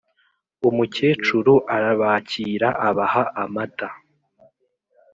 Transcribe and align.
umukecuru 0.67 1.53
arabakira 1.75 2.69
abaha 2.87 3.23
amata, 3.43 3.89